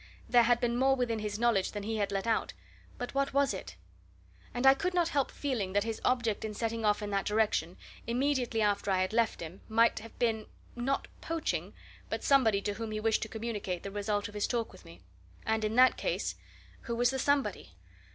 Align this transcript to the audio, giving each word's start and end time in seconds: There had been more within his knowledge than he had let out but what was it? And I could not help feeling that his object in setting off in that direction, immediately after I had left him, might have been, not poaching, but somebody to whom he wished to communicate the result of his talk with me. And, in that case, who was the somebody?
There 0.27 0.41
had 0.41 0.59
been 0.59 0.77
more 0.79 0.95
within 0.95 1.19
his 1.19 1.37
knowledge 1.37 1.73
than 1.73 1.83
he 1.83 1.97
had 1.97 2.11
let 2.11 2.25
out 2.25 2.53
but 2.97 3.13
what 3.13 3.35
was 3.35 3.53
it? 3.53 3.75
And 4.51 4.65
I 4.65 4.73
could 4.73 4.95
not 4.95 5.09
help 5.09 5.29
feeling 5.29 5.73
that 5.73 5.83
his 5.83 6.01
object 6.03 6.43
in 6.43 6.55
setting 6.55 6.83
off 6.83 7.03
in 7.03 7.11
that 7.11 7.23
direction, 7.25 7.77
immediately 8.07 8.63
after 8.63 8.89
I 8.89 9.01
had 9.01 9.13
left 9.13 9.41
him, 9.41 9.61
might 9.69 9.99
have 9.99 10.17
been, 10.17 10.47
not 10.75 11.07
poaching, 11.21 11.73
but 12.09 12.23
somebody 12.23 12.63
to 12.63 12.73
whom 12.73 12.89
he 12.89 12.99
wished 12.99 13.21
to 13.21 13.29
communicate 13.29 13.83
the 13.83 13.91
result 13.91 14.27
of 14.27 14.33
his 14.33 14.47
talk 14.47 14.71
with 14.71 14.85
me. 14.85 15.01
And, 15.45 15.63
in 15.63 15.75
that 15.75 15.97
case, 15.97 16.33
who 16.81 16.95
was 16.95 17.11
the 17.11 17.19
somebody? 17.19 17.73